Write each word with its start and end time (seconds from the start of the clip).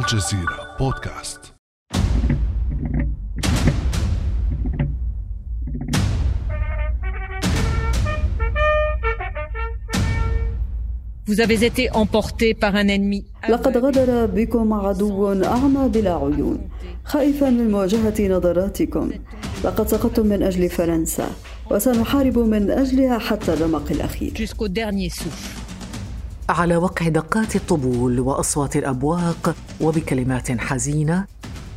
الجزيرة 0.00 0.76
بودكاست. 0.78 1.40
Vous 11.26 11.40
avez 11.40 11.64
été 11.64 11.90
emporté 12.02 12.54
par 12.54 12.74
un 12.76 12.88
ennemi. 12.88 13.24
لقد 13.48 13.76
غدر 13.76 14.26
بكم 14.26 14.72
عدو 14.72 15.44
أعمى 15.44 15.88
بلا 15.88 16.14
عيون. 16.14 16.70
خائفا 17.04 17.50
من 17.50 17.70
مواجهة 17.70 18.28
نظراتكم. 18.28 19.10
لقد 19.64 19.88
سقطتم 19.88 20.26
من 20.26 20.42
أجل 20.42 20.68
فرنسا. 20.68 21.30
وسنحارب 21.70 22.38
من 22.38 22.70
أجلها 22.70 23.18
حتى 23.18 23.52
الرمق 23.54 23.92
الأخير. 23.92 24.32
Jusqu'au 24.34 24.68
dernier 24.68 25.10
souffle. 25.10 25.59
على 26.50 26.76
وقع 26.76 27.08
دقات 27.08 27.56
الطبول 27.56 28.20
وأصوات 28.20 28.76
الأبواق 28.76 29.56
وبكلمات 29.80 30.60
حزينة 30.60 31.26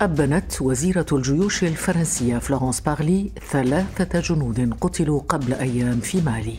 أبنت 0.02 0.62
وزيرة 0.62 1.06
الجيوش 1.12 1.64
الفرنسية 1.64 2.38
فلورانس 2.38 2.82
بارلي 2.82 3.32
ثلاثة 3.52 4.20
جنود 4.20 4.74
قتلوا 4.82 5.22
قبل 5.30 5.54
أيام 5.54 6.00
في 6.00 6.22
مالي. 6.22 6.56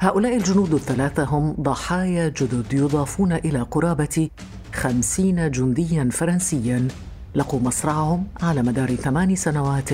هؤلاء 0.00 0.36
الجنود 0.36 0.74
الثلاثة 0.74 1.24
هم 1.24 1.56
ضحايا 1.60 2.28
جدد 2.28 2.72
يضافون 2.72 3.32
إلى 3.32 3.60
قرابة 3.62 4.28
خمسين 4.74 5.50
جنديا 5.50 6.08
فرنسيا 6.12 6.88
لقوا 7.34 7.60
مصرعهم 7.60 8.26
على 8.42 8.62
مدار 8.62 8.94
ثمان 8.94 9.36
سنوات 9.36 9.92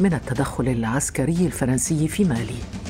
من 0.00 0.14
التدخل 0.14 0.68
العسكري 0.68 1.46
الفرنسي 1.46 2.08
في 2.08 2.24
مالي. 2.24 2.81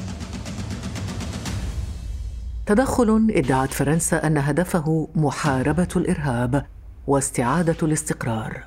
تدخل 2.73 3.27
ادعت 3.31 3.73
فرنسا 3.73 4.27
أن 4.27 4.39
هدفه 4.39 5.09
محاربة 5.15 5.89
الإرهاب 5.97 6.67
واستعادة 7.07 7.77
الاستقرار. 7.83 8.65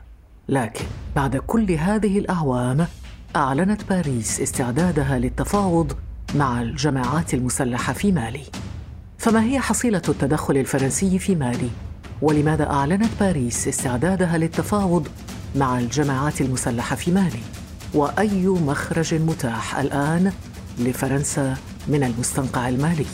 لكن 0.50 0.86
بعد 1.16 1.38
كل 1.38 1.71
هذه 1.71 2.20
الاعوام 2.20 2.88
أعلنت 3.35 3.90
باريس 3.90 4.41
استعدادها 4.41 5.20
للتفاوض 5.20 5.94
مع 6.35 6.62
الجماعات 6.62 7.34
المسلحة 7.34 7.94
في 7.94 8.12
مالي. 8.12 8.44
فما 9.18 9.44
هي 9.44 9.60
حصيلة 9.60 10.02
التدخل 10.10 10.57
الفرنسي 10.57 11.20
في 11.20 11.35
مالي؟ 11.35 11.70
ولماذا 12.22 12.70
أعلنت 12.72 13.12
باريس 13.20 13.68
استعدادها 13.68 14.38
للتفاوض 14.38 15.07
مع 15.55 15.79
الجماعات 15.79 16.41
المسلحة 16.41 16.96
في 16.96 17.12
مالي؟ 17.12 17.44
وأي 17.94 18.48
مخرج 18.48 19.13
متاح 19.13 19.79
الآن 19.79 20.32
لفرنسا 20.79 21.57
من 21.88 22.04
المستنقع 22.04 22.70
المالي؟ 22.70 23.05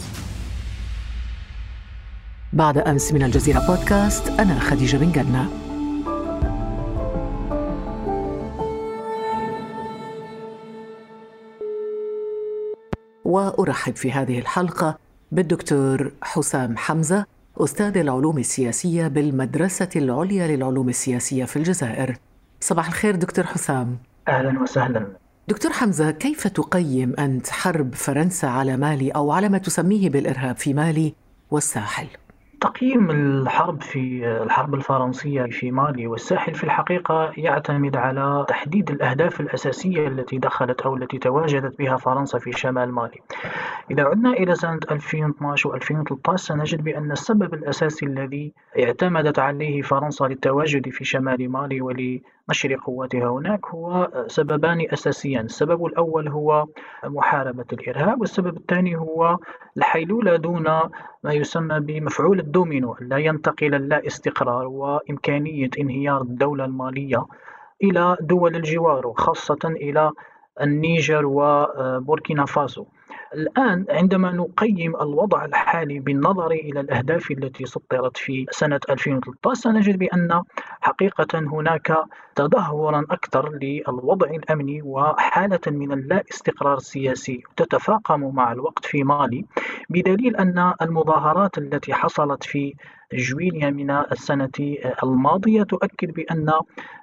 بعد 2.54 2.78
أمس 2.78 3.14
من 3.14 3.24
الجزيرة 3.24 3.60
بودكاست 3.68 4.28
أنا 4.28 4.60
خديجة 4.60 4.98
بن 4.98 5.12
جنة. 5.12 5.50
وأرحب 13.26 13.96
في 13.96 14.12
هذه 14.12 14.40
الحلقة 14.40 14.98
بالدكتور 15.32 16.12
حسام 16.22 16.78
حمزة 16.78 17.26
أستاذ 17.58 17.98
العلوم 17.98 18.38
السياسية 18.38 19.08
بالمدرسة 19.08 19.90
العليا 19.96 20.48
للعلوم 20.48 20.90
السياسية 20.90 21.46
في 21.46 21.56
الجزائر. 21.56 22.18
صباح 22.60 22.88
الخير 22.88 23.16
دكتور 23.16 23.46
حسام. 23.46 23.98
أهلا 24.28 24.62
وسهلا. 24.62 25.08
دكتور 25.48 25.72
حمزة 25.72 26.12
كيف 26.12 26.48
تقيم 26.48 27.16
أنت 27.20 27.50
حرب 27.50 27.96
فرنسا 27.96 28.46
على 28.48 28.78
مالي 28.78 29.12
أو 29.12 29.32
على 29.32 29.50
ما 29.50 29.58
تسميه 29.58 30.10
بالإرهاب 30.10 30.58
في 30.58 30.74
مالي 30.74 31.14
والساحل؟ 31.52 32.08
تقييم 32.62 33.12
الحرب 33.12 33.82
في 33.82 34.28
الحرب 34.44 34.74
الفرنسية 34.74 35.44
في 35.44 35.72
مالي 35.72 36.08
والساحل 36.08 36.54
في 36.54 36.64
الحقيقة 36.64 37.32
يعتمد 37.38 37.96
على 37.96 38.46
تحديد 38.48 38.92
الأهداف 38.92 39.42
الأساسية 39.42 40.08
التي 40.08 40.38
دخلت 40.38 40.82
أو 40.82 40.96
التي 40.96 41.18
تواجدت 41.18 41.78
بها 41.80 41.98
فرنسا 41.98 42.40
في 42.40 42.52
شمال 42.52 42.92
مالي. 42.92 43.20
إذا 43.92 44.04
عدنا 44.04 44.30
إلى 44.30 44.56
سنة 44.56 44.80
2012 44.92 45.70
و 45.70 45.76
2013 45.76 46.38
سنجد 46.38 46.84
بأن 46.84 47.12
السبب 47.12 47.54
الأساسي 47.54 48.06
الذي 48.06 48.54
اعتمدت 48.80 49.40
عليه 49.40 49.82
فرنسا 49.82 50.24
للتواجد 50.26 50.90
في 50.90 51.06
شمال 51.06 51.52
مالي 51.52 52.22
ولنشر 52.52 52.76
قواتها 52.76 53.30
هناك 53.30 53.66
هو 53.68 54.12
سببان 54.28 54.86
أساسيان. 54.94 55.46
السبب 55.46 55.86
الأول 55.86 56.28
هو 56.28 56.66
محاربة 57.04 57.66
الإرهاب 57.74 58.22
والسبب 58.22 58.58
الثاني 58.58 58.96
هو 58.96 59.38
الحيلولة 59.78 60.36
دون 60.36 60.64
ما 61.24 61.34
يسمى 61.34 61.80
بمفعول 61.80 62.40
الدومينو 62.40 62.96
لا 63.02 63.18
ينتقل 63.18 63.76
اللا 63.76 64.08
استقرار 64.08 64.68
وإمكانية 64.68 65.70
انهيار 65.80 66.22
الدولة 66.22 66.66
المالية 66.66 67.26
إلى 67.84 68.18
دول 68.22 68.56
الجوار 68.56 69.08
وخاصة 69.08 69.60
إلى 69.66 70.12
النيجر 70.62 71.26
وبوركينا 71.26 72.46
فاسو. 72.46 72.86
الآن 73.34 73.86
عندما 73.90 74.32
نقيم 74.32 74.96
الوضع 74.96 75.46
الحالي 75.46 76.00
بالنظر 76.00 76.52
إلى 76.52 76.80
الأهداف 76.80 77.32
التي 77.32 77.66
سطرت 77.66 78.18
في 78.18 78.46
سنة 78.52 78.80
2013 78.90 79.62
سنجد 79.62 79.98
بأن 80.00 80.42
حقيقة 80.82 81.40
هناك 81.40 81.98
تدهورا 82.36 83.06
أكثر 83.12 83.50
للوضع 83.62 84.30
الأمني 84.30 84.82
وحالة 84.82 85.60
من 85.68 85.92
اللا 85.92 86.24
استقرار 86.32 86.78
السياسي 86.78 87.44
تتفاقم 87.58 88.36
مع 88.36 88.52
الوقت 88.52 88.86
في 88.86 89.04
مالي 89.04 89.46
بدليل 89.90 90.36
أن 90.36 90.74
المظاهرات 90.82 91.58
التي 91.58 91.94
حصلت 91.94 92.44
في 92.44 92.76
جويليا 93.14 93.70
من 93.70 93.92
السنة 93.92 94.76
الماضية 95.04 95.64
تؤكد 95.64 96.12
بأن 96.14 96.52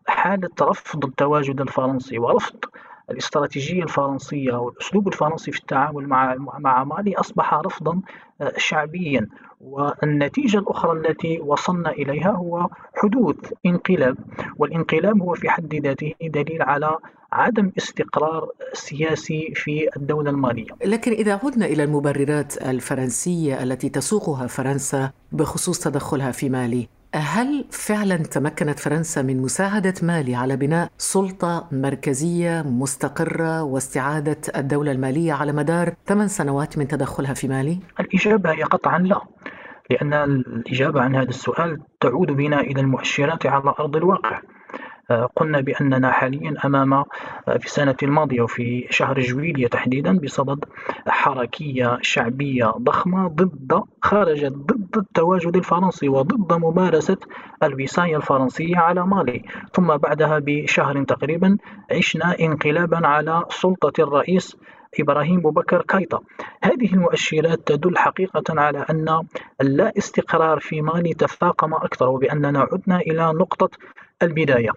حالة 0.07 0.51
رفض 0.61 1.05
التواجد 1.05 1.61
الفرنسي 1.61 2.19
ورفض 2.19 2.65
الاستراتيجية 3.11 3.83
الفرنسية 3.83 4.53
والأسلوب 4.53 5.09
الفرنسي 5.09 5.53
في 5.53 5.59
التعامل 5.59 6.09
مع 6.09 6.37
مع 6.59 6.85
مالي 6.85 7.15
أصبح 7.15 7.55
رفضا 7.55 8.01
آه، 8.41 8.53
شعبيا. 8.57 9.29
والنتيجة 9.61 10.59
الأخرى 10.59 10.93
التي 10.93 11.41
وصلنا 11.41 11.91
إليها 11.91 12.31
هو 12.31 12.69
حدوث 12.97 13.37
انقلاب. 13.67 14.17
والانقلاب 14.59 15.23
هو 15.23 15.35
في 15.35 15.49
حد 15.49 15.75
ذاته 15.75 16.15
دليل 16.23 16.63
على 16.63 16.99
عدم 17.33 17.73
استقرار 17.79 18.49
سياسي 18.73 19.53
في 19.55 19.89
الدولة 19.97 20.31
المالية. 20.31 20.67
لكن 20.85 21.13
إذا 21.13 21.41
عدنا 21.45 21.67
إلى 21.67 21.85
المبررات 21.85 22.57
الفرنسية 22.57 23.63
التي 23.63 23.89
تسوقها 23.89 24.47
فرنسا 24.47 25.11
بخصوص 25.33 25.79
تدخلها 25.79 26.31
في 26.33 26.49
مالي 26.49 26.89
هل 27.15 27.65
فعلا 27.71 28.17
تمكنت 28.17 28.79
فرنسا 28.79 29.23
من 29.23 29.43
مساعدة 29.43 29.95
مالي 30.03 30.35
على 30.35 30.57
بناء 30.57 30.91
سلطة 30.99 31.69
مركزية 31.73 32.63
مستقرة 32.63 33.63
واستعادة 33.63 34.41
الدولة 34.57 34.93
المالية 34.93 35.33
على 35.33 35.53
مدار 35.53 35.95
ثمان 36.07 36.29
سنوات 36.29 36.79
من 36.79 36.89
تدخلها 36.89 37.35
في 37.35 37.49
مالي؟ 37.49 37.81
الإجابة 38.01 38.53
هي 38.53 38.63
قطعا 38.63 38.99
لا 38.99 39.21
لأن 39.91 40.15
الإجابة 40.15 41.01
عن 41.01 41.17
هذا 41.17 41.29
السؤال 41.29 41.81
تعود 42.01 42.31
بنا 42.31 42.61
إلى 42.61 42.81
المؤشرات 42.81 43.47
على 43.47 43.75
أرض 43.81 43.97
الواقع 43.97 44.41
قلنا 45.11 45.61
بأننا 45.61 46.11
حاليا 46.13 46.55
أمام 46.65 46.93
آه، 46.93 47.05
في 47.47 47.67
السنة 47.67 47.97
الماضية 48.03 48.43
وفي 48.43 48.87
شهر 48.91 49.21
جويلية 49.21 49.67
تحديدا 49.67 50.19
بصدد 50.19 50.65
حركية 51.07 51.99
شعبية 52.03 52.67
ضخمة 52.67 53.29
ضد 53.29 53.83
خرجت 54.03 54.53
ضد 54.53 54.97
التواجد 54.97 55.57
الفرنسي 55.57 56.09
وضد 56.09 56.53
ممارسة 56.53 57.17
الوصاية 57.63 58.17
الفرنسية 58.17 58.77
على 58.77 59.07
مالي. 59.07 59.45
ثم 59.73 59.97
بعدها 59.97 60.39
بشهر 60.39 61.05
تقريبا 61.05 61.59
عشنا 61.91 62.39
انقلابا 62.41 63.07
على 63.07 63.45
سلطة 63.49 64.03
الرئيس 64.03 64.57
إبراهيم 65.01 65.41
بوبكر 65.41 65.83
كايتا. 65.83 66.21
هذه 66.63 66.93
المؤشرات 66.95 67.59
تدل 67.67 67.99
حقيقة 67.99 68.45
على 68.49 68.79
أن 68.91 69.23
اللا 69.61 69.93
استقرار 69.99 70.59
في 70.61 70.83
مالي 70.83 71.15
تفاقم 71.15 71.75
أكثر 71.75 72.09
وبأننا 72.09 72.61
عدنا 72.73 73.01
إلى 73.01 73.33
نقطة 73.33 73.71
البداية. 74.23 74.71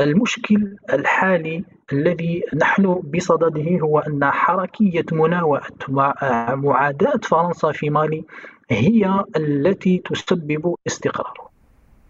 المشكل 0.00 0.76
الحالي 0.92 1.64
الذي 1.92 2.42
نحن 2.54 2.94
بصدده 3.14 3.78
هو 3.82 3.98
أن 3.98 4.24
حركية 4.24 5.04
مناوئة 5.12 5.62
ومعاداة 5.88 7.20
فرنسا 7.22 7.72
في 7.72 7.90
مالي 7.90 8.24
هي 8.70 9.24
التي 9.36 9.98
تسبب 9.98 10.74
استقراره 10.86 11.46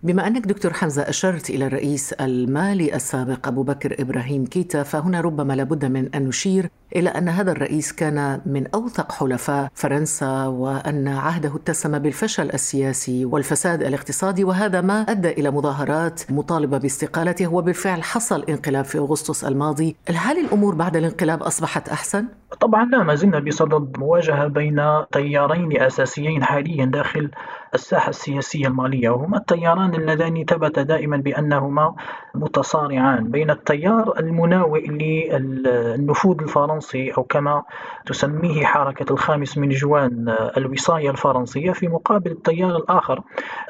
بما 0.03 0.27
أنك 0.27 0.47
دكتور 0.47 0.73
حمزة 0.73 1.03
أشرت 1.03 1.51
إلى 1.51 1.67
الرئيس 1.67 2.13
المالي 2.13 2.95
السابق 2.95 3.49
أبو 3.49 3.63
بكر 3.63 3.97
إبراهيم 4.01 4.47
كيتا 4.47 4.83
فهنا 4.83 5.21
ربما 5.21 5.53
لابد 5.53 5.85
من 5.85 6.15
أن 6.15 6.29
نشير 6.29 6.69
إلى 6.97 7.09
أن 7.09 7.29
هذا 7.29 7.53
الرئيس 7.53 7.93
كان 7.93 8.41
من 8.47 8.67
أوثق 8.75 9.13
حلفاء 9.13 9.69
فرنسا 9.75 10.47
وأن 10.47 11.09
عهده 11.09 11.57
اتسم 11.57 11.99
بالفشل 11.99 12.51
السياسي 12.51 13.25
والفساد 13.25 13.83
الاقتصادي 13.83 14.45
وهذا 14.45 14.81
ما 14.81 15.01
أدى 15.01 15.31
إلى 15.31 15.51
مظاهرات 15.51 16.23
مطالبة 16.31 16.79
باستقالته. 16.79 17.55
وبالفعل 17.55 18.03
حصل 18.03 18.45
انقلاب 18.49 18.85
في 18.85 18.99
أغسطس 18.99 19.45
الماضي. 19.45 19.97
هل 20.09 20.39
الأمور 20.39 20.75
بعد 20.75 20.97
الانقلاب 20.97 21.43
أصبحت 21.43 21.89
أحسن؟ 21.89 22.29
طبعا 22.61 22.85
لا 22.85 23.03
ما 23.03 23.15
زلنا 23.15 23.39
بصدد 23.39 23.99
مواجهة 23.99 24.47
بين 24.47 24.83
تيارين 25.13 25.81
أساسيين 25.83 26.45
حاليا 26.45 26.85
داخل 26.85 27.31
الساحة 27.75 28.11
السياسية 28.11 28.67
المالية 28.67 29.11
وهما 29.11 29.37
التياران 29.37 29.95
اللذان 29.95 30.45
ثبت 30.45 30.79
دائما 30.79 31.17
بأنهما 31.17 31.95
متصارعان. 32.35 33.31
بين 33.31 33.51
التيار 33.51 34.15
المناوئ 34.19 34.87
للنفوذ 34.89 36.37
الفرنسي 36.43 36.76
أو 37.19 37.23
كما 37.23 37.63
تسميه 38.07 38.65
حركة 38.65 39.13
الخامس 39.13 39.59
من 39.59 39.69
جوان 39.69 40.37
الوصاية 40.57 41.11
الفرنسية 41.11 41.73
في 41.73 41.89
مقابل 41.89 42.31
التيار 42.31 42.77
الآخر 42.77 43.23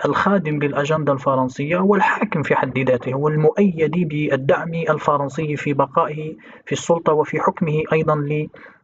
الخادم 0.04 0.58
للأجندة 0.58 1.12
الفرنسية 1.12 1.76
والحاكم 1.76 2.42
في 2.42 2.56
حد 2.56 2.78
ذاته 2.78 3.14
والمؤيد 3.14 4.08
بالدعم 4.08 4.74
الفرنسي 4.74 5.56
في 5.56 5.72
بقائه 5.72 6.34
في 6.66 6.72
السلطة 6.72 7.12
وفي 7.12 7.40
حكمه 7.40 7.82
أيضا 7.92 8.28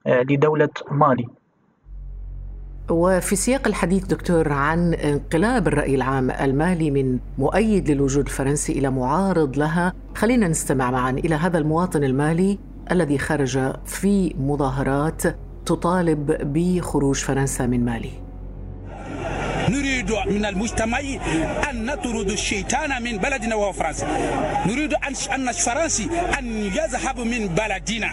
لدولة 0.06 0.68
مالي. 0.90 1.26
وفي 2.90 3.36
سياق 3.36 3.68
الحديث 3.68 4.04
دكتور 4.04 4.52
عن 4.52 4.94
انقلاب 4.94 5.68
الرأي 5.68 5.94
العام 5.94 6.30
المالي 6.30 6.90
من 6.90 7.18
مؤيد 7.38 7.90
للوجود 7.90 8.24
الفرنسي 8.26 8.72
إلى 8.72 8.90
معارض 8.90 9.56
لها 9.58 9.92
خلينا 10.14 10.48
نستمع 10.48 10.90
معا 10.90 11.10
إلى 11.10 11.34
هذا 11.34 11.58
المواطن 11.58 12.04
المالي 12.04 12.58
الذي 12.90 13.18
خرج 13.18 13.72
في 13.86 14.34
مظاهرات 14.38 15.22
تطالب 15.66 16.52
بخروج 16.52 17.16
فرنسا 17.16 17.66
من 17.66 17.84
مالي. 17.84 18.10
نريد 19.68 20.12
من 20.26 20.44
المجتمع 20.46 20.98
أن 21.70 21.86
نطرد 21.86 22.30
الشيطان 22.30 23.02
من 23.02 23.18
بلدنا 23.18 23.54
وهو 23.54 23.72
فرنسا. 23.72 24.06
نريد 24.66 24.94
أن 25.34 25.48
الفرنسي 25.48 26.08
أن 26.38 26.46
يذهب 26.46 27.20
من 27.20 27.48
بلدنا. 27.48 28.10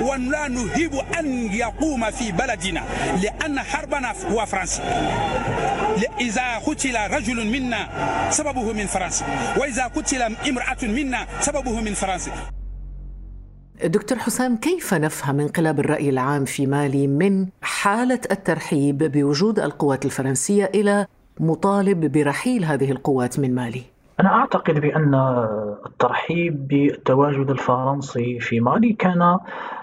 ولا 0.00 0.48
نهيب 0.48 0.94
أن 1.18 1.52
يقوم 1.52 2.10
في 2.10 2.32
بلدنا. 2.32 2.82
لأن 3.22 3.60
حربنا 3.60 4.14
هو 4.32 4.46
فرنسا. 4.46 4.82
إذا 6.20 6.58
قتل 6.58 6.96
رجل 7.10 7.46
منا 7.46 7.88
سببه 8.30 8.72
من 8.72 8.86
فرنسا. 8.86 9.24
وإذا 9.56 9.84
قتل 9.84 10.22
امرأة 10.22 10.82
منا 10.82 11.26
سببه 11.40 11.80
من 11.80 11.94
فرنسا. 11.94 12.32
دكتور 13.84 14.18
حسام 14.18 14.56
كيف 14.56 14.94
نفهم 14.94 15.40
انقلاب 15.40 15.80
الرأي 15.80 16.08
العام 16.08 16.44
في 16.44 16.66
مالي 16.66 17.06
من 17.06 17.46
حالة 17.62 18.20
الترحيب 18.30 18.98
بوجود 18.98 19.58
القوات 19.58 20.04
الفرنسية 20.04 20.64
إلى 20.64 21.06
مطالب 21.40 22.12
برحيل 22.12 22.64
هذه 22.64 22.90
القوات 22.90 23.40
من 23.40 23.54
مالي؟ 23.54 23.82
أنا 24.20 24.34
أعتقد 24.34 24.74
بأن 24.80 25.14
الترحيب 25.86 26.68
بالتواجد 26.68 27.50
الفرنسي 27.50 28.40
في 28.40 28.60
مالي 28.60 28.92
كان 28.92 29.38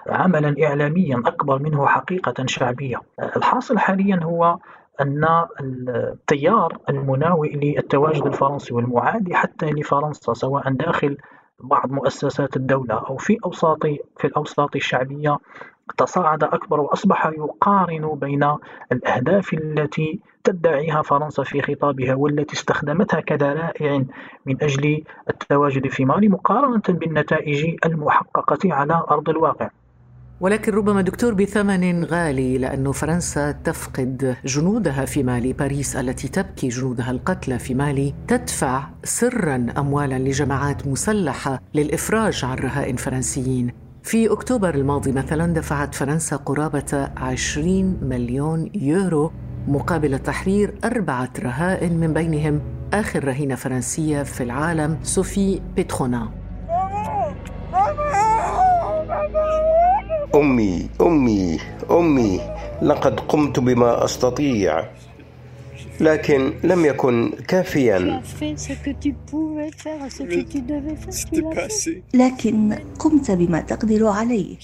عملا 0.09 0.55
إعلاميا 0.63 1.23
أكبر 1.25 1.59
منه 1.61 1.85
حقيقة 1.85 2.45
شعبية 2.45 2.97
الحاصل 3.35 3.77
حاليا 3.77 4.19
هو 4.23 4.57
أن 5.01 5.25
التيار 5.59 6.77
المناوئ 6.89 7.55
للتواجد 7.55 8.25
الفرنسي 8.25 8.73
والمعادي 8.73 9.35
حتى 9.35 9.65
لفرنسا 9.65 10.33
سواء 10.33 10.69
داخل 10.69 11.17
بعض 11.63 11.91
مؤسسات 11.91 12.55
الدولة 12.55 12.95
أو 12.95 13.17
في 13.17 13.37
أوساط 13.45 13.85
في 14.17 14.27
الأوساط 14.27 14.75
الشعبية 14.75 15.37
تصاعد 15.97 16.43
أكبر 16.43 16.79
وأصبح 16.79 17.25
يقارن 17.25 18.15
بين 18.15 18.55
الأهداف 18.91 19.53
التي 19.53 20.19
تدعيها 20.43 21.01
فرنسا 21.01 21.43
في 21.43 21.61
خطابها 21.61 22.15
والتي 22.15 22.53
استخدمتها 22.53 23.19
كذرائع 23.19 24.03
من 24.45 24.63
أجل 24.63 25.03
التواجد 25.29 25.87
في 25.87 26.05
مالي 26.05 26.27
مقارنة 26.27 26.81
بالنتائج 26.89 27.75
المحققة 27.85 28.73
على 28.73 29.03
أرض 29.11 29.29
الواقع. 29.29 29.69
ولكن 30.43 30.73
ربما 30.73 31.01
دكتور 31.01 31.33
بثمن 31.33 32.03
غالي 32.03 32.57
لأن 32.57 32.91
فرنسا 32.91 33.51
تفقد 33.51 34.35
جنودها 34.45 35.05
في 35.05 35.23
مالي. 35.23 35.53
باريس 35.53 35.95
التي 35.95 36.27
تبكي 36.27 36.67
جنودها 36.67 37.11
القتلى 37.11 37.59
في 37.59 37.73
مالي. 37.73 38.13
تدفع 38.27 38.87
سرا 39.03 39.65
أموالا 39.77 40.19
لجماعات 40.19 40.87
مسلحة 40.87 41.61
للإفراج 41.73 42.45
عن 42.45 42.57
رهائن 42.57 42.95
فرنسيين. 42.95 43.71
في 44.03 44.31
أكتوبر 44.31 44.75
الماضي 44.75 45.11
مثلا 45.11 45.53
دفعت 45.53 45.95
فرنسا 45.95 46.35
قرابة 46.35 47.09
20 47.17 47.99
مليون 48.01 48.69
يورو 48.75 49.31
مقابل 49.67 50.19
تحرير 50.19 50.73
أربعة 50.83 51.29
رهائن 51.39 51.99
من 51.99 52.13
بينهم 52.13 52.61
آخر 52.93 53.23
رهينة 53.23 53.55
فرنسية 53.55 54.23
في 54.23 54.43
العالم 54.43 54.99
سوفي 55.03 55.61
بيترونا. 55.75 56.29
أمي 60.35 60.89
أمي 61.01 61.59
أمي 61.91 62.39
لقد 62.81 63.19
قمت 63.19 63.59
بما 63.59 64.05
أستطيع 64.05 64.89
لكن 66.01 66.53
لم 66.63 66.85
يكن 66.85 67.31
كافيا. 67.47 68.21
لكن 72.13 72.77
قمت 72.99 73.31
بما 73.31 73.61
تقدر 73.61 74.07
عليه. 74.07 74.57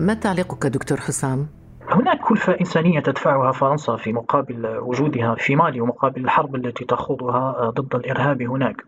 ما 0.00 0.14
تعليقك 0.14 0.66
دكتور 0.66 1.00
حسام؟ 1.00 1.46
هناك 1.94 2.20
كلفة 2.20 2.60
إنسانية 2.60 3.00
تدفعها 3.00 3.52
فرنسا 3.52 3.96
في 3.96 4.12
مقابل 4.12 4.66
وجودها 4.66 5.34
في 5.34 5.56
مالي 5.56 5.80
ومقابل 5.80 6.24
الحرب 6.24 6.54
التي 6.54 6.84
تخوضها 6.84 7.70
ضد 7.70 7.94
الإرهاب 7.94 8.42
هناك. 8.42 8.84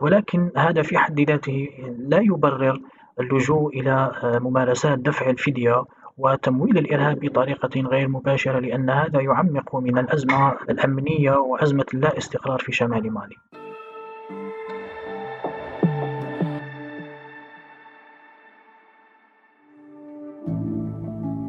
ولكن 0.00 0.50
هذا 0.56 0.82
في 0.82 0.98
حد 0.98 1.20
ذاته 1.20 1.68
لا 1.98 2.18
يبرر 2.18 2.80
اللجوء 3.20 3.80
إلى 3.80 4.12
ممارسات 4.24 4.98
دفع 4.98 5.30
الفدية 5.30 5.84
وتمويل 6.18 6.78
الإرهاب 6.78 7.20
بطريقة 7.20 7.80
غير 7.80 8.08
مباشرة 8.08 8.58
لأن 8.58 8.90
هذا 8.90 9.20
يعمق 9.20 9.76
من 9.76 9.98
الأزمة 9.98 10.52
الأمنية 10.70 11.32
وأزمة 11.32 11.86
اللا 11.94 12.18
استقرار 12.18 12.58
في 12.58 12.72
شمال 12.72 13.12
مالي. 13.12 13.36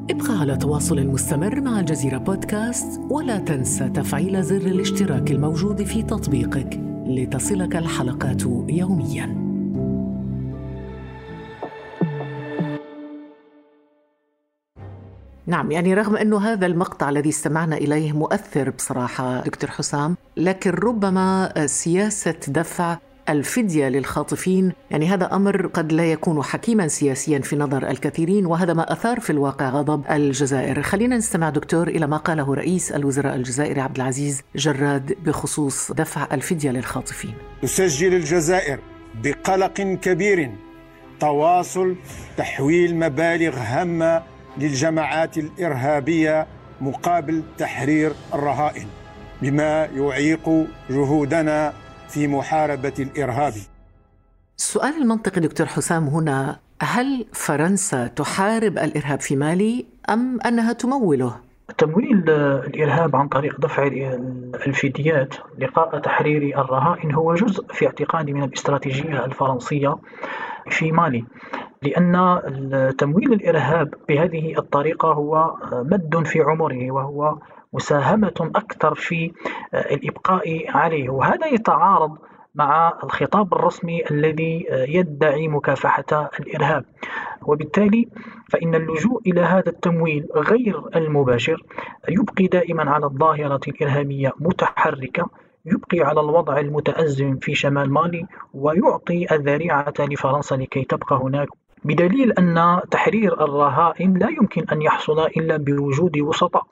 ابقى 0.09 0.39
على 0.39 0.57
تواصل 0.57 1.07
مستمر 1.07 1.61
مع 1.61 1.79
الجزيرة 1.79 2.17
بودكاست 2.17 3.01
ولا 3.09 3.38
تنسى 3.38 3.89
تفعيل 3.89 4.44
زر 4.44 4.55
الاشتراك 4.57 5.31
الموجود 5.31 5.83
في 5.83 6.03
تطبيقك 6.03 6.79
لتصلك 7.07 7.75
الحلقات 7.75 8.41
يومياً. 8.69 9.44
نعم 15.47 15.71
يعني 15.71 15.94
رغم 15.94 16.15
أنه 16.15 16.38
هذا 16.38 16.65
المقطع 16.65 17.09
الذي 17.09 17.29
استمعنا 17.29 17.77
إليه 17.77 18.11
مؤثر 18.11 18.69
بصراحة 18.69 19.41
دكتور 19.41 19.69
حسام 19.69 20.15
لكن 20.38 20.69
ربما 20.69 21.53
سياسة 21.65 22.36
دفع 22.48 22.98
الفدية 23.30 23.88
للخاطفين. 23.88 24.74
يعني 24.92 25.08
هذا 25.08 25.36
أمر 25.36 25.68
قد 25.68 25.94
لا 25.94 26.12
يكون 26.12 26.44
حكيما 26.44 26.88
سياسيا 26.88 27.39
في 27.39 27.56
نظر 27.56 27.89
الكثيرين 27.89 28.46
وهذا 28.46 28.74
ما 28.74 28.94
أثار 28.94 29.20
في 29.20 29.30
الواقع 29.30 29.70
غضب 29.70 30.03
الجزائر. 30.12 30.82
خلينا 30.82 31.18
نستمع 31.18 31.50
دكتور 31.50 31.88
إلى 31.88 32.08
ما 32.08 32.18
قاله 32.18 32.56
رئيس 32.56 32.92
الوزراء 32.92 33.36
الجزائري 33.36 33.82
عبد 33.82 33.96
العزيز 33.96 34.42
جراد 34.56 35.15
بخصوص 35.25 35.92
دفع 35.92 36.27
الفدية 36.32 36.72
للخاطفين. 36.72 37.34
تسجل 37.62 38.13
الجزائر 38.13 38.80
بقلق 39.24 39.74
كبير. 39.82 40.51
تواصل 41.20 41.96
تحويل 42.38 42.96
مبالغ 42.96 43.58
هامة 43.58 44.24
للجماعات 44.58 45.38
الإرهابية 45.38 46.48
مقابل 46.82 47.44
تحرير 47.58 48.12
الرهائن 48.34 48.88
بما 49.42 49.86
يعيق 49.86 50.68
جهودنا 50.89 51.74
في 52.13 52.27
محاربة 52.27 52.93
الإرهاب 53.00 53.53
السؤال 54.58 55.01
المنطقي 55.01 55.41
دكتور 55.41 55.67
حسام 55.67 56.08
هنا 56.08 56.60
هل 56.82 57.25
فرنسا 57.34 58.08
تحارب 58.08 58.77
الإرهاب 58.77 59.20
في 59.20 59.36
مالي 59.36 59.86
أم 60.10 60.41
أنها 60.41 60.74
تموله؟ 60.74 61.36
تمويل 61.77 62.29
الإرهاب 62.29 63.15
عن 63.15 63.27
طريق 63.27 63.60
دفع 63.60 63.88
الفديات 64.67 65.36
لقاء 65.60 66.00
تحرير 66.00 66.62
الرهائن 66.62 67.13
هو 67.13 67.34
جزء 67.34 67.65
في 67.74 67.86
اعتقادي 67.86 68.34
من 68.34 68.43
الاستراتيجية 68.43 69.25
الفرنسية 69.25 69.96
في 70.70 70.91
مالي 70.91 71.25
لأن 71.85 72.93
تمويل 72.97 73.33
الإرهاب 73.33 73.93
بهذه 74.09 74.57
الطريقة 74.57 75.13
هو 75.13 75.55
مد 75.73 76.23
في 76.25 76.41
عمره 76.41 76.91
وهو 76.91 77.37
مساهمة 77.73 78.51
أكثر 78.55 78.95
في 78.95 79.31
الإبقاء 79.73 80.65
عليه 80.69 81.09
وهذا 81.09 81.47
يتعارض 81.47 82.17
مع 82.55 82.93
الخطاب 83.03 83.53
الرسمي 83.53 84.03
الذي 84.11 84.65
يدعي 84.71 85.47
مكافحة 85.47 86.29
الإرهاب. 86.39 86.85
وبالتالي 87.45 88.07
فإن 88.49 88.75
اللجوء 88.75 89.21
إلى 89.27 89.41
هذا 89.41 89.69
التمويل 89.69 90.27
غير 90.35 90.81
المباشر 90.95 91.63
يبقي 92.09 92.47
دائما 92.47 92.91
على 92.91 93.05
الظاهرة 93.05 93.59
الإرهابية 93.67 94.33
متحركة 94.39 95.29
يبقي 95.65 95.99
على 95.99 96.19
الوضع 96.19 96.59
المتأزم 96.59 97.37
في 97.37 97.55
شمال 97.55 97.93
مالي 97.93 98.25
ويعطي 98.53 99.35
الذريعة 99.35 99.93
لفرنسا 99.99 100.55
لكي 100.55 100.83
تبقى 100.83 101.15
هناك 101.15 101.47
بدليل 101.85 102.31
أن 102.31 102.79
تحرير 102.91 103.43
الرهائن 103.43 104.17
لا 104.17 104.29
يمكن 104.29 104.65
أن 104.71 104.81
يحصل 104.81 105.19
إلا 105.19 105.57
بوجود 105.57 106.19
وسطاء. 106.19 106.65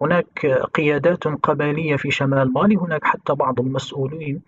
هناك 0.00 0.46
قيادات 0.74 1.24
قبلية 1.28 1.96
في 1.96 2.10
شمال 2.10 2.52
مالي 2.52 2.76
هناك 2.76 3.04
حتى 3.04 3.34
بعض 3.34 3.60
المسؤولين 3.60 4.40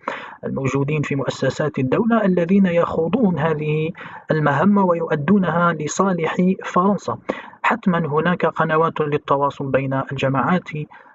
الموجودين 0.43 1.01
في 1.01 1.15
مؤسسات 1.15 1.79
الدولة 1.79 2.25
الذين 2.25 2.65
يخوضون 2.65 3.39
هذه 3.39 3.89
المهمة 4.31 4.85
ويؤدونها 4.85 5.73
لصالح 5.73 6.35
فرنسا. 6.65 7.17
حتما 7.63 7.99
هناك 8.07 8.45
قنوات 8.45 9.01
للتواصل 9.01 9.65
بين 9.65 10.01
الجماعات 10.11 10.69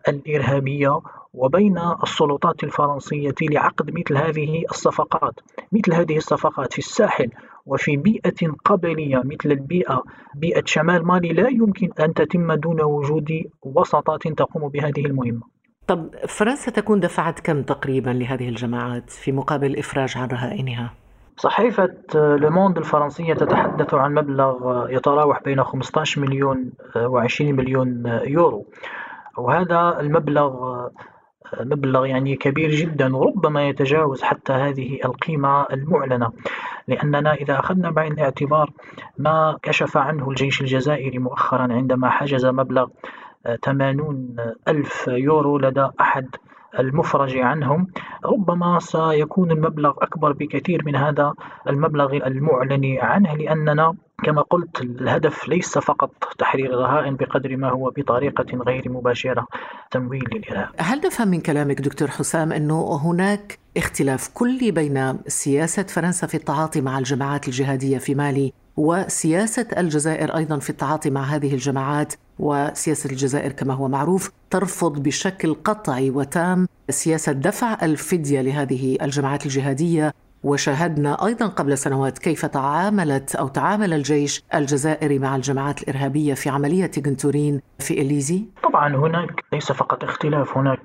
الإرهابية 0.08 1.00
وبين 1.34 1.78
السلطات 2.02 2.64
الفرنسية 2.64 3.34
لعقد 3.42 3.90
مثل 3.90 4.16
هذه 4.16 4.64
الصفقات 4.70 5.34
مثل 5.72 5.94
هذه 5.94 6.16
الصفقات 6.16 6.72
في 6.72 6.78
الساحل 6.78 7.30
وفي 7.66 7.96
بيئة 7.96 8.52
قبلية 8.64 9.22
مثل 9.24 9.50
البيئة 9.52 10.02
بيئة 10.34 10.62
شمال 10.64 11.06
مالي 11.06 11.28
لا 11.28 11.48
يمكن 11.48 11.90
أن 12.00 12.14
تتم 12.14 12.52
دون 12.52 12.82
وجود 12.82 13.30
وساطات 13.62 14.28
تقوم 14.28 14.68
بهذه 14.68 15.06
المهمة 15.06 15.42
طب 15.86 16.14
فرنسا 16.28 16.70
تكون 16.70 17.00
دفعت 17.00 17.40
كم 17.40 17.62
تقريبا 17.62 18.10
لهذه 18.10 18.48
الجماعات 18.48 19.10
في 19.10 19.32
مقابل 19.32 19.66
الإفراج 19.66 20.18
عن 20.18 20.28
رهائنها؟ 20.28 20.92
صحيفة 21.36 21.88
لوموند 22.14 22.78
الفرنسية 22.78 23.34
تتحدث 23.34 23.94
عن 23.94 24.14
مبلغ 24.14 24.86
يتراوح 24.90 25.42
بين 25.42 25.62
15 25.62 26.20
مليون 26.20 26.72
و20 26.96 27.40
مليون 27.40 28.02
يورو 28.26 28.66
وهذا 29.36 30.00
المبلغ 30.00 30.86
مبلغ 31.60 32.06
يعني 32.06 32.36
كبير 32.36 32.70
جدا 32.70 33.16
وربما 33.16 33.68
يتجاوز 33.68 34.22
حتى 34.22 34.52
هذه 34.52 34.98
القيمة 35.04 35.66
المعلنة. 35.72 36.32
لأننا 36.88 37.34
إذا 37.34 37.58
أخذنا 37.58 37.90
بعين 37.90 38.12
الاعتبار 38.12 38.70
ما 39.18 39.58
كشف 39.62 39.96
عنه 39.96 40.30
الجيش 40.30 40.60
الجزائري 40.60 41.18
مؤخرا 41.18 41.72
عندما 41.72 42.10
حجز 42.10 42.46
مبلغ 42.46 42.88
80 43.64 44.36
ألف 44.68 45.08
يورو 45.08 45.58
لدى 45.58 45.88
أحد 46.00 46.28
المفرج 46.78 47.38
عنهم. 47.38 47.86
ربما 48.24 48.78
سيكون 48.80 49.50
المبلغ 49.50 49.94
أكبر 49.98 50.32
بكثير 50.32 50.82
من 50.86 50.96
هذا 50.96 51.34
المبلغ 51.68 52.16
المعلن 52.16 52.98
عنه 53.00 53.34
لأننا 53.34 53.94
كما 54.24 54.42
قلت 54.42 54.80
الهدف 54.80 55.48
ليس 55.48 55.78
فقط 55.78 56.10
تحرير 56.38 56.74
الرهائن 56.74 57.16
بقدر 57.16 57.56
ما 57.56 57.70
هو 57.70 57.92
بطريقة 57.96 58.58
غير 58.66 58.88
مباشرة 58.88 59.46
تمويل 59.90 60.24
للإرهاب 60.32 60.68
هل 60.78 61.00
نفهم 61.06 61.28
من 61.28 61.40
كلامك 61.40 61.80
دكتور 61.80 62.08
حسام 62.08 62.52
أنه 62.52 62.96
هناك 63.02 63.58
اختلاف 63.76 64.28
كلي 64.34 64.70
بين 64.70 65.18
سياسة 65.26 65.82
فرنسا 65.82 66.26
في 66.26 66.34
التعاطي 66.34 66.80
مع 66.80 66.98
الجماعات 66.98 67.48
الجهادية 67.48 67.98
في 67.98 68.14
مالي 68.14 68.52
وسياسة 68.76 69.66
الجزائر 69.76 70.36
أيضا 70.36 70.58
في 70.58 70.70
التعاطي 70.70 71.10
مع 71.10 71.22
هذه 71.22 71.54
الجماعات 71.54 72.14
وسياسة 72.38 73.10
الجزائر 73.10 73.52
كما 73.52 73.74
هو 73.74 73.88
معروف 73.88 74.30
ترفض 74.50 75.02
بشكل 75.02 75.54
قطعي 75.54 76.10
وتام 76.10 76.68
سياسة 76.90 77.32
دفع 77.32 77.78
الفدية 77.82 78.40
لهذه 78.40 78.98
الجماعات 79.02 79.46
الجهادية 79.46 80.12
وشاهدنا 80.44 81.26
أيضا 81.26 81.46
قبل 81.46 81.78
سنوات 81.78 82.18
كيف 82.18 82.46
تعاملت 82.46 83.34
أو 83.34 83.48
تعامل 83.48 83.92
الجيش 83.92 84.42
الجزائري 84.54 85.18
مع 85.18 85.36
الجماعات 85.36 85.82
الإرهابية 85.82 86.34
في 86.34 86.48
عملية 86.48 86.90
جنتورين 86.96 87.60
في 87.78 87.94
إليزي؟ 88.00 88.44
طبعا 88.62 88.96
هناك 88.96 89.44
ليس 89.52 89.72
فقط 89.72 90.04
اختلاف 90.04 90.58
هناك 90.58 90.75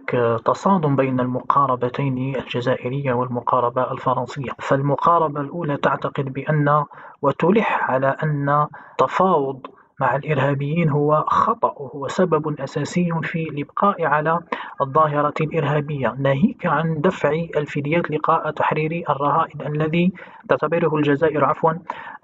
تصادم 0.45 0.95
بين 0.95 1.19
المقاربتين 1.19 2.35
الجزائرية 2.35 3.13
والمقاربة 3.13 3.91
الفرنسية، 3.91 4.51
فالمقاربة 4.59 5.41
الأولى 5.41 5.77
تعتقد 5.77 6.33
بأن 6.33 6.83
وتلح 7.21 7.91
على 7.91 8.15
أن 8.23 8.67
تفاوض 8.97 9.67
مع 9.99 10.15
الإرهابيين 10.15 10.89
هو 10.89 11.23
خطأ 11.27 11.73
وهو 11.77 12.07
سبب 12.07 12.59
أساسي 12.61 13.09
في 13.23 13.43
الإبقاء 13.43 14.05
على 14.05 14.39
الظاهرة 14.81 15.33
الإرهابية. 15.41 16.15
ناهيك 16.19 16.65
عن 16.65 17.01
دفع 17.01 17.29
الفديات 17.57 18.11
لقاء 18.11 18.51
تحرير 18.51 19.03
الرهائن 19.09 19.61
الذي 19.61 20.11
تعتبره 20.49 20.95
الجزائر 20.95 21.45
عفوا 21.45 21.73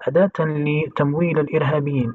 أداة 0.08 0.30
لتمويل 0.40 1.38
الإرهابيين. 1.38 2.14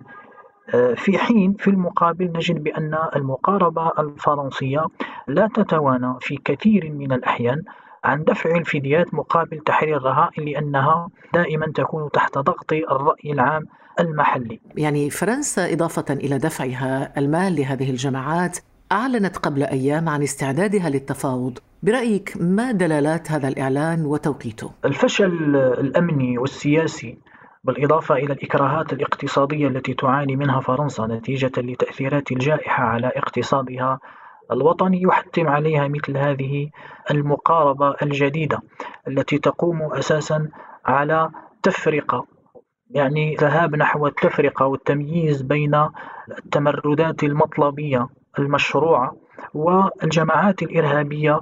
في 0.95 1.17
حين 1.17 1.53
في 1.53 1.67
المقابل 1.67 2.31
نجد 2.35 2.63
بأن 2.63 2.97
المقاربة 3.15 3.91
الفرنسية 3.99 4.85
لا 5.27 5.49
تتوانى 5.53 6.13
في 6.19 6.37
كثير 6.45 6.91
من 6.91 7.11
الأحيان 7.11 7.61
عن 8.03 8.23
دفع 8.23 8.57
الفديات 8.57 9.13
مقابل 9.13 9.59
تحرير 9.59 9.97
الرهائن 9.97 10.45
لأنها 10.45 11.07
دائما 11.33 11.71
تكون 11.75 12.11
تحت 12.11 12.37
ضغط 12.37 12.73
الرأي 12.73 13.31
العام 13.31 13.65
المحلي 13.99 14.59
يعني 14.77 15.09
فرنسا 15.09 15.73
إضافة 15.73 16.13
إلى 16.13 16.37
دفعها 16.37 17.19
المال 17.19 17.55
لهذه 17.55 17.89
الجماعات 17.89 18.57
أعلنت 18.91 19.37
قبل 19.37 19.63
أيام 19.63 20.09
عن 20.09 20.23
استعدادها 20.23 20.89
للتفاوض 20.89 21.59
برأيك 21.83 22.33
ما 22.39 22.71
دلالات 22.71 23.31
هذا 23.31 23.47
الإعلان 23.47 24.05
وتوقيته؟ 24.05 24.71
الفشل 24.85 25.55
الأمني 25.55 26.37
والسياسي 26.37 27.17
بالإضافة 27.63 28.15
إلى 28.15 28.33
الإكراهات 28.33 28.93
الاقتصادية 28.93 29.67
التي 29.67 29.93
تعاني 29.93 30.35
منها 30.35 30.59
فرنسا 30.59 31.05
نتيجة 31.05 31.51
لتأثيرات 31.57 32.31
الجائحة 32.31 32.83
على 32.83 33.07
اقتصادها 33.15 33.99
الوطني 34.51 35.01
يحتم 35.01 35.47
عليها 35.47 35.87
مثل 35.87 36.17
هذه 36.17 36.69
المقاربة 37.11 37.95
الجديدة 38.01 38.59
التي 39.07 39.37
تقوم 39.37 39.81
أساسا 39.93 40.49
على 40.85 41.29
تفرقة 41.63 42.25
يعني 42.89 43.35
ذهاب 43.35 43.75
نحو 43.75 44.07
التفرقة 44.07 44.65
والتمييز 44.65 45.41
بين 45.41 45.87
التمردات 46.37 47.23
المطلبية 47.23 48.07
المشروعة 48.39 49.15
والجماعات 49.53 50.63
الإرهابية 50.63 51.39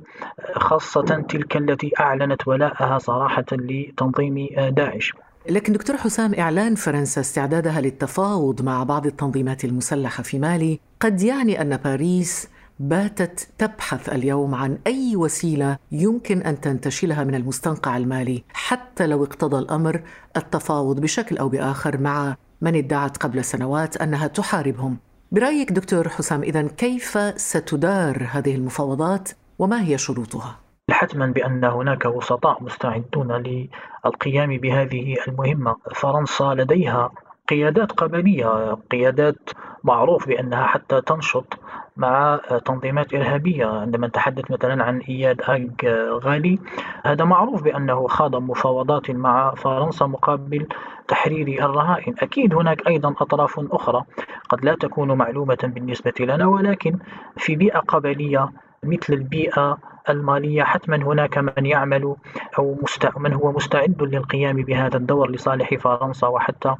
خاصة 0.55 1.01
تلك 1.29 1.57
التي 1.57 1.91
أعلنت 1.99 2.47
ولاءها 2.47 2.97
صراحة 2.97 3.45
لتنظيم 3.51 4.47
داعش. 4.69 5.13
لكن 5.49 5.73
دكتور 5.73 5.97
حسام 5.97 6.33
إعلان 6.33 6.75
فرنسا 6.75 7.21
استعدادها 7.21 7.81
للتفاوض 7.81 8.61
مع 8.61 8.83
بعض 8.83 9.05
التنظيمات 9.05 9.65
المسلحة 9.65 10.23
في 10.23 10.39
مالي 10.39 10.79
قد 10.99 11.21
يعني 11.21 11.61
أن 11.61 11.77
باريس 11.77 12.47
باتت 12.79 13.47
تبحث 13.57 14.09
اليوم 14.09 14.55
عن 14.55 14.77
أي 14.87 15.15
وسيلة 15.15 15.77
يمكن 15.91 16.41
أن 16.41 16.61
تنتشلها 16.61 17.23
من 17.23 17.35
المستنقع 17.35 17.97
المالي 17.97 18.43
حتى 18.53 19.07
لو 19.07 19.23
اقتضى 19.23 19.59
الأمر 19.59 20.01
التفاوض 20.37 20.99
بشكل 20.99 21.37
أو 21.37 21.49
بآخر 21.49 21.97
مع 21.97 22.35
من 22.61 22.75
ادعت 22.75 23.17
قبل 23.17 23.45
سنوات 23.45 23.97
أنها 23.97 24.27
تحاربهم. 24.27 24.97
برأيك 25.31 25.71
دكتور 25.71 26.09
حسام 26.09 26.43
اذا 26.43 26.61
كيف 26.61 27.17
ستدار 27.41 28.27
هذه 28.31 28.55
المفاوضات 28.55 29.29
وما 29.59 29.83
هي 29.83 29.97
شروطها؟ 29.97 30.59
حتما 30.93 31.25
بأن 31.25 31.63
هناك 31.63 32.05
وسطاء 32.05 32.63
مستعدون 32.63 33.31
للقيام 33.31 34.57
بهذه 34.57 35.15
المهمة. 35.27 35.75
فرنسا 35.95 36.53
لديها 36.53 37.11
قيادات 37.49 37.91
قبلية 37.91 38.73
قيادات 38.91 39.49
معروف 39.83 40.27
بأنها 40.27 40.63
حتى 40.63 41.01
تنشط 41.01 41.59
مع 41.97 42.39
تنظيمات 42.65 43.13
إرهابية. 43.13 43.65
عندما 43.65 44.07
نتحدث 44.07 44.51
مثلا 44.51 44.83
عن 44.83 44.99
إياد 44.99 45.41
أج 45.41 45.85
غالي 46.23 46.59
هذا 47.05 47.25
معروف 47.25 47.63
بأنه 47.63 48.07
خاض 48.07 48.35
مفاوضات 48.35 49.11
مع 49.11 49.53
فرنسا 49.55 50.05
مقابل 50.05 50.67
تحرير 51.07 51.65
الرهائن. 51.65 52.15
أكيد 52.19 52.53
هناك 52.53 52.87
أيضا 52.87 53.09
أطراف 53.21 53.59
أخرى. 53.71 54.03
قد 54.49 54.65
لا 54.65 54.75
تكون 54.75 55.11
معلومة 55.11 55.57
بالنسبة 55.63 56.13
لنا 56.19 56.47
ولكن 56.47 56.99
في 57.37 57.55
بيئة 57.55 57.79
قبلية 57.79 58.49
مثل 58.85 59.13
البيئة 59.13 59.77
المالية 60.09 60.63
حتما 60.63 60.95
هناك 60.95 61.37
من 61.37 61.65
يعمل 61.65 62.15
أو 62.59 62.77
مست... 62.83 63.17
من 63.17 63.33
هو 63.33 63.51
مستعد 63.51 64.03
للقيام 64.03 64.55
بهذا 64.55 64.97
الدور 64.97 65.31
لصالح 65.31 65.73
فرنسا 65.75 66.27
وحتى 66.27 66.75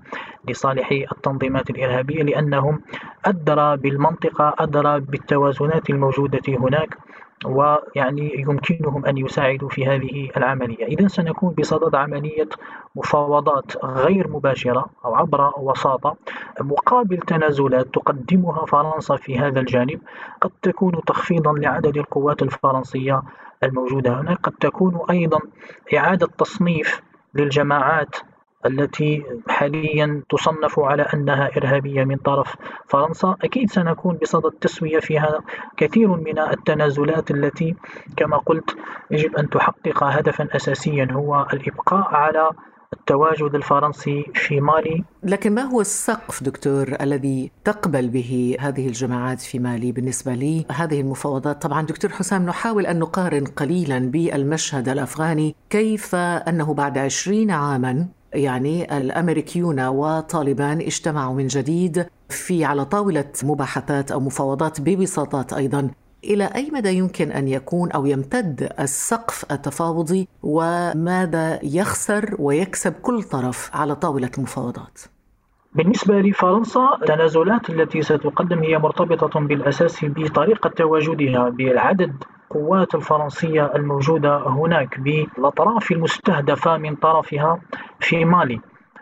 لصالح 0.50 0.92
التنظيمات 0.92 1.70
الإرهابية 1.70 2.24
لأنهم 2.24 2.82
أدرى 3.26 3.78
بالمنطقة 3.78 4.56
أدرى 4.60 5.00
بالتوازنات 5.00 5.90
الموجودة 5.90 6.42
هناك. 6.48 6.98
ويعني 7.46 8.42
يمكنهم 8.42 9.06
أن 9.06 9.18
يساعدوا 9.18 9.70
في 9.70 9.86
هذه 9.86 10.30
العملية. 10.38 10.86
إذا 10.86 11.08
سنكون 11.08 11.54
بصدد 11.54 11.96
عملية 11.96 12.50
مفاوضات 12.96 13.86
غير 13.86 14.28
مباشرة 14.28 14.86
أو 15.06 15.16
عبر 15.16 15.52
وساطة 15.58 16.16
مقابل 16.60 17.18
تنازلات 17.18 17.88
تقدمها 17.94 18.66
فرنسا 18.66 19.16
في 19.16 19.40
هذا 19.40 19.60
الجانب. 19.60 20.00
قد 20.42 20.52
تكون 20.62 21.02
تخفيضا 21.08 21.54
لعدد 21.54 21.98
القوات 21.98 22.42
الفرنسية 22.42 23.22
الموجودة 23.64 24.22
هناك. 24.22 24.38
قد 24.38 24.54
تكون 24.60 25.00
أيضا 25.10 25.40
إعادة 25.98 26.28
تصنيف 26.38 27.02
للجماعات 27.34 28.16
التي 28.66 29.24
حاليا 29.48 30.24
تصنف 30.30 30.80
على 30.80 31.04
أنها 31.14 31.50
إرهابية 31.58 32.04
من 32.04 32.18
طرف 32.18 32.56
فرنسا. 32.88 33.36
أكيد 33.44 33.72
سنكون 33.72 34.16
بصدد 34.22 34.52
تسوية 34.62 35.00
فيها 35.00 35.40
كثير 35.78 36.08
من 36.08 36.40
التنازلات 36.40 37.32
التي 37.32 37.76
كما 38.18 38.38
قلت 38.38 38.76
يجب 39.12 39.36
أن 39.36 39.50
تحقق 39.50 40.04
هدفا 40.04 40.48
أساسيا 40.56 41.08
هو 41.12 41.48
الإبقاء 41.54 42.16
على 42.16 42.50
التواجد 42.94 43.56
الفرنسي 43.56 44.26
في 44.34 44.62
مالي. 44.62 45.04
لكن 45.24 45.56
ما 45.56 45.62
هو 45.62 45.82
السقف 45.82 46.44
دكتور 46.44 46.96
الذي 47.02 47.52
تقبل 47.64 48.10
به 48.10 48.58
هذه 48.60 48.88
الجماعات 48.88 49.42
في 49.42 49.60
مالي 49.60 49.92
بالنسبة 49.92 50.34
لي؟ 50.34 50.66
هذه 50.72 51.02
المفاوضات 51.02 51.62
طبعا 51.62 51.82
دكتور 51.82 52.12
حسام 52.12 52.46
نحاول 52.46 52.86
أن 52.86 53.00
نقارن 53.00 53.46
قليلا 53.46 54.00
بالمشهد 54.00 54.90
الأفغاني. 54.90 55.56
كيف 55.70 56.16
أنه 56.16 56.74
بعد 56.74 56.98
عشرين 56.98 57.52
عاما 57.52 58.08
يعني 58.34 58.98
الأمريكيون 58.98 59.88
وطالبان 59.88 60.82
اجتمعوا 60.82 61.36
من 61.36 61.48
جديد 61.48 62.06
في 62.30 62.66
على 62.66 62.86
طاولة 62.86 63.32
مباحثات 63.44 64.12
أو 64.12 64.20
مفاوضات 64.20 64.82
بوساطات 64.82 65.54
أيضا. 65.54 65.90
إلى 66.24 66.46
أي 66.56 66.72
مدى 66.74 66.90
يمكن 66.90 67.32
أن 67.32 67.48
يكون 67.48 67.92
أو 67.92 68.06
يمتد 68.06 68.70
السقف 68.80 69.52
التفاوضي؟ 69.52 70.28
وماذا 70.44 71.60
يخسر 71.64 72.36
ويكسب 72.40 72.94
كل 72.94 73.24
طرف 73.24 73.70
على 73.74 73.96
طاولة 73.96 74.32
المفاوضات 74.38 75.02
بالنسبة 75.74 76.20
لفرنسا 76.20 76.90
التنازلات 77.02 77.70
التي 77.70 78.02
ستقدم 78.02 78.64
هي 78.64 78.78
مرتبطة 78.78 79.40
بالأساس 79.40 80.06
بطريقة 80.06 80.70
تواجدها 80.70 81.50
بالعدد 81.50 82.14
القوات 82.56 82.96
الفرنسية 82.96 83.72
الموجودة 83.76 84.38
هناك 84.48 85.00
بالأطراف 85.00 85.92
المستهدفة 85.92 86.78
من 86.78 86.96
طرفها 86.96 87.62
في 88.00 88.26
مالي 88.26 88.60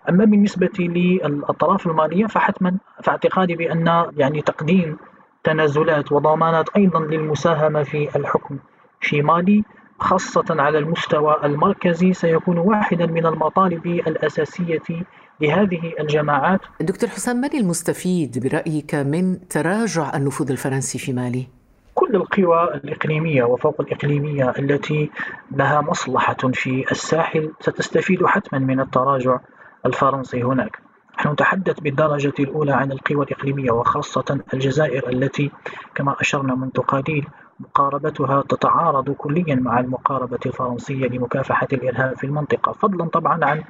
أما 0.10 0.26
بالنسبة 0.26 0.70
للأطراف 0.80 1.88
المالية 1.88 2.26
فحتما 2.26 2.78
فاعتقادي 3.04 3.56
بأن 3.56 4.06
يعني 4.18 4.42
تقديم 4.42 4.98
تنازلات 5.44 6.12
وضمانات 6.12 6.70
أيضا 6.78 7.00
للمساهمة 7.00 7.84
في 7.84 8.16
الحكم 8.16 8.60
في 9.02 9.22
مالي 9.22 9.64
خاصة 10.00 10.46
على 10.50 10.78
المستوى 10.78 11.36
المركزي 11.44 12.14
سيكون 12.14 12.58
واحدا 12.58 13.06
من 13.06 13.26
المطالب 13.26 13.86
الأساسية 13.86 15.06
لهذه 15.42 15.94
الجماعات 16.00 16.60
دكتور 16.82 17.10
حسام 17.10 17.38
من 17.38 17.54
المستفيد 17.54 18.48
برأيك 18.48 18.96
من 18.96 19.48
تراجع 19.48 20.16
النفوذ 20.16 20.52
الفرنسي 20.52 21.00
في 21.00 21.14
مالي؟ 21.14 21.59
كل 22.00 22.16
القوى 22.16 22.74
الإقليمية 22.74 23.44
وفوق 23.44 23.82
الإقليمية 23.82 24.50
التي 24.60 25.12
لها 25.52 25.82
مصلحة 25.82 26.38
في 26.54 26.92
الساحل 26.92 27.52
ستستفيد 27.60 28.26
حتما 28.26 28.60
من 28.60 28.80
التراجع 28.80 29.40
الفرنسي 29.86 30.44
هناك. 30.44 30.80
نحن 31.20 31.30
نتحدث 31.32 31.80
بالدرجة 31.80 32.34
الأولى 32.40 32.72
عن 32.72 32.92
القوى 32.92 33.26
الإقليمية 33.26 33.72
وخاصة 33.72 34.40
الجزائر 34.54 35.10
التي 35.10 35.52
كما 35.96 36.16
أشرنا 36.22 36.56
منذ 36.56 36.72
قليل 36.72 37.28
مقاربتها 37.60 38.42
تتعارض 38.42 39.10
كليا 39.12 39.56
مع 39.56 39.80
المقاربة 39.80 40.40
الفرنسية 40.46 41.08
لمكافحة 41.08 41.68
الإرهاب 41.74 42.18
في 42.18 42.24
المنطقة 42.24 42.72
فضلا 42.72 43.06
طبعا 43.06 43.46
عن 43.46 43.64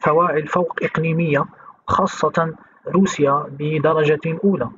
فواعل 0.00 0.46
فوق 0.46 0.78
إقليمية 0.82 1.44
خاصة 1.86 2.54
روسيا 2.88 3.46
بدرجة 3.58 4.38
أولى. 4.44 4.68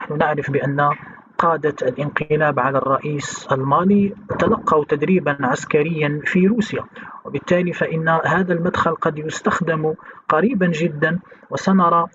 نحن 0.00 0.18
نعرف 0.18 0.50
بأن 0.50 0.90
قادة 1.38 1.74
الانقلاب 1.82 2.60
على 2.60 2.78
الرئيس 2.78 3.48
المالي 3.52 4.14
تلقوا 4.38 4.84
تدريبا 4.84 5.36
عسكريا 5.40 6.20
في 6.24 6.46
روسيا. 6.46 6.84
وبالتالي 7.24 7.72
فإن 7.72 8.08
هذا 8.08 8.52
المدخل 8.52 8.94
قد 8.94 9.18
يستخدم 9.18 9.94
قريبا 10.28 10.66
جدا 10.66 11.18
وسنرى 11.50 12.06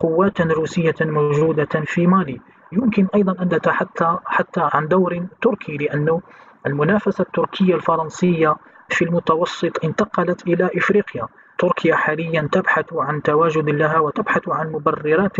قوات 0.00 0.40
روسية 0.40 0.94
موجودة 1.00 1.80
في 1.84 2.06
مالي. 2.06 2.40
يمكن 2.72 3.06
أيضا 3.14 3.42
أن 3.42 3.48
نتحدث 3.48 4.02
حتى 4.24 4.60
عن 4.72 4.88
دور 4.88 5.26
تركي 5.42 5.76
لأنه 5.76 6.20
المنافسة 6.66 7.22
التركية 7.22 7.74
الفرنسية 7.74 8.56
في 8.88 9.04
المتوسط 9.04 9.84
انتقلت 9.84 10.46
إلى 10.46 10.70
إفريقيا. 10.76 11.28
تركيا 11.58 11.94
حاليا 11.94 12.48
تبحث 12.52 12.84
عن 12.92 13.22
تواجد 13.22 13.68
لها 13.68 13.98
وتبحث 13.98 14.48
عن 14.48 14.72
مبررات 14.72 15.36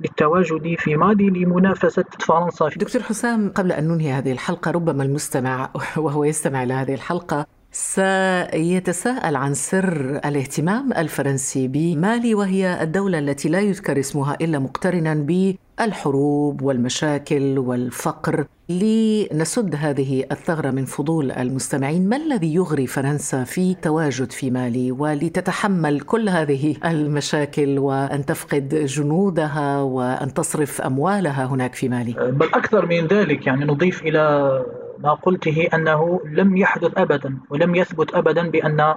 للتواجد 0.00 0.74
في 0.78 0.96
مالي 0.96 1.30
لمنافسة 1.30 2.04
فرنسا. 2.20 2.68
دكتور 2.76 3.02
حسام 3.02 3.52
قبل 3.52 3.72
أن 3.72 3.88
ننهي 3.88 4.12
هذه 4.12 4.32
الحلقة 4.32 4.70
ربما 4.70 5.02
المستمع 5.02 5.68
وهو 5.96 6.24
يستمع 6.24 6.62
إلى 6.62 6.74
هذه 6.74 6.94
الحلقة 6.94 7.46
سيتساءل 7.74 9.36
عن 9.36 9.54
سر 9.54 10.20
الاهتمام 10.24 10.92
الفرنسي 10.92 11.68
بمالي 11.68 12.34
وهي 12.34 12.82
الدولة 12.82 13.18
التي 13.18 13.48
لا 13.48 13.60
يذكر 13.60 13.98
اسمها 13.98 14.36
إلا 14.40 14.58
مقترنا 14.58 15.14
بالحروب 15.14 16.62
والمشاكل 16.62 17.58
والفقر. 17.58 18.44
لنسد 18.68 19.74
هذه 19.78 20.24
الثغرة 20.32 20.70
من 20.70 20.84
فضول 20.84 21.32
المستمعين 21.32 22.08
ما 22.08 22.16
الذي 22.16 22.54
يغري 22.54 22.86
فرنسا 22.86 23.44
في 23.44 23.74
تواجد 23.74 24.32
في 24.32 24.50
مالي؟ 24.50 24.92
ولتتحمل 24.92 26.00
كل 26.00 26.28
هذه 26.28 26.76
المشاكل 26.84 27.78
وأن 27.78 28.24
تفقد 28.26 28.74
جنودها 28.74 29.82
وأن 29.82 30.34
تصرف 30.34 30.80
أموالها 30.80 31.44
هناك 31.44 31.74
في 31.74 31.88
مالي. 31.88 32.12
بل 32.12 32.46
أكثر 32.54 32.86
من 32.86 33.06
ذلك 33.06 33.46
يعني 33.46 33.64
نضيف 33.64 34.02
إلى 34.02 34.62
ما 35.02 35.14
قلته 35.14 35.68
أنه 35.74 36.20
لم 36.24 36.56
يحدث 36.56 36.98
أبدا 36.98 37.38
ولم 37.50 37.74
يثبت 37.74 38.14
أبدا 38.14 38.50
بأن 38.50 38.94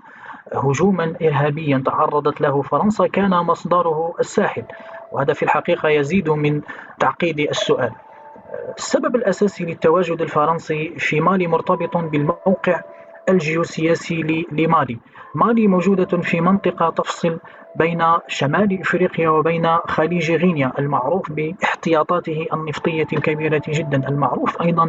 هجوما 0.53 1.15
إرهابيا 1.21 1.83
تعرضت 1.85 2.41
له. 2.41 2.61
فرنسا 2.61 3.07
كان 3.07 3.29
مصدره 3.29 4.13
الساحل 4.19 4.63
وهذا 5.11 5.33
في 5.33 5.43
الحقيقة 5.43 5.89
يزيد 5.89 6.29
من 6.29 6.61
تعقيد 6.99 7.39
السؤال. 7.39 7.91
السبب 8.77 9.15
الأساسي 9.15 9.65
للتواجد 9.65 10.21
الفرنسي 10.21 10.99
في 10.99 11.21
مالي 11.21 11.47
مرتبط 11.47 11.97
بالموقع 11.97 12.81
الجيوسياسي 13.29 14.45
لمالي. 14.51 14.97
مالي 15.35 15.67
موجودة 15.67 16.17
في 16.21 16.41
منطقة 16.41 16.89
تفصل 16.89 17.39
بين 17.75 18.03
شمال 18.27 18.81
إفريقيا 18.81 19.29
وبين 19.29 19.67
خليج 19.87 20.31
غينيا 20.31 20.71
المعروف 20.79 21.31
باحتياطاته 21.31 22.45
النفطية 22.53 23.07
الكبيرة 23.13 23.61
جدا، 23.69 24.09
المعروف 24.09 24.61
أيضا 24.61 24.85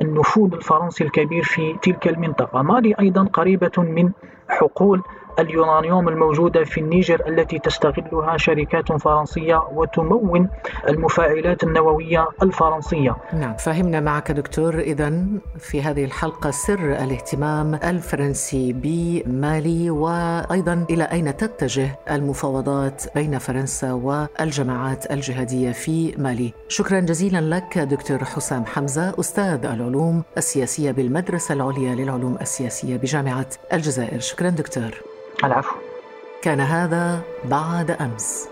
بالنفوذ 0.00 0.54
الفرنسي 0.54 1.04
الكبير 1.04 1.42
في 1.42 1.76
تلك 1.82 2.08
المنطقة، 2.08 2.62
مالي 2.62 2.94
أيضا 3.00 3.24
قريبة 3.24 3.72
من 3.78 4.10
حقول 4.48 5.02
اليورانيوم 5.38 6.08
الموجودة 6.08 6.64
في 6.64 6.80
النيجر 6.80 7.28
التي 7.28 7.58
تستغلها 7.58 8.36
شركات 8.36 8.92
فرنسية 8.92 9.62
وتمون 9.72 10.48
المفاعلات 10.88 11.64
النووية 11.64 12.28
الفرنسية. 12.42 13.16
نعم 13.32 13.56
فهمنا 13.56 14.00
معك 14.00 14.32
دكتور. 14.32 14.78
إذا 14.78 15.24
في 15.58 15.82
هذه 15.82 16.04
الحلقة 16.04 16.50
سر 16.50 16.92
الاهتمام 16.92 17.74
الفرنسي 17.74 18.72
بمالي 18.72 19.90
وأيضا 19.90 20.86
إلى 20.90 21.04
أين 21.04 21.36
تتجه 21.36 21.98
المفاوضات 22.10 23.04
بين 23.14 23.38
فرنسا 23.38 23.92
والجماعات 23.92 25.12
الجهادية 25.12 25.72
في 25.72 26.14
مالي؟ 26.16 26.52
شكرا 26.68 27.00
جزيلا 27.00 27.40
لك 27.56 27.78
دكتور 27.78 28.24
حسام 28.24 28.64
حمزة 28.64 29.14
أستاذ 29.20 29.66
العلوم 29.66 30.22
السياسية 30.36 30.90
بالمدرسة 30.90 31.54
العليا 31.54 31.94
للعلوم 31.94 32.38
السياسية 32.40 32.96
بجامعة 32.96 33.48
الجزائر. 33.72 34.20
شكرا 34.20 34.48
دكتور. 34.48 35.07
العفو. 35.44 35.76
كان 36.42 36.60
هذا 36.60 37.20
بعد 37.44 37.90
أمس. 37.90 38.48